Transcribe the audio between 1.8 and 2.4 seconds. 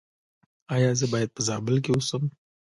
کې اوسم؟